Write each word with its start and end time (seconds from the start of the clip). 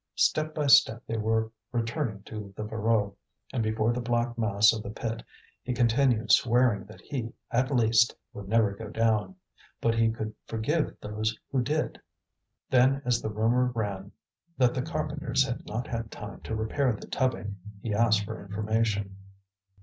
Step 0.15 0.55
by 0.55 0.65
step 0.65 1.03
they 1.05 1.15
were 1.15 1.51
returning 1.71 2.23
to 2.23 2.51
the 2.57 2.63
Voreux; 2.63 3.15
and 3.53 3.61
before 3.61 3.93
the 3.93 4.01
black 4.01 4.35
mass 4.35 4.73
of 4.73 4.81
the 4.81 4.89
pit 4.89 5.23
he 5.61 5.75
continued 5.75 6.31
swearing 6.31 6.85
that 6.85 7.01
he, 7.01 7.31
at 7.51 7.69
least, 7.69 8.15
would 8.33 8.47
never 8.47 8.73
go 8.73 8.87
down; 8.87 9.35
but 9.79 9.93
he 9.93 10.09
could 10.09 10.33
forgive 10.47 10.97
those 11.01 11.37
who 11.51 11.61
did. 11.61 12.01
Then, 12.71 13.03
as 13.05 13.21
the 13.21 13.29
rumour 13.29 13.67
ran 13.75 14.11
that 14.57 14.73
the 14.73 14.81
carpenters 14.81 15.43
had 15.45 15.67
not 15.67 15.85
had 15.85 16.09
time 16.09 16.41
to 16.45 16.55
repair 16.55 16.91
the 16.93 17.05
tubbing, 17.05 17.57
he 17.79 17.93
asked 17.93 18.25
for 18.25 18.43
information. 18.43 19.17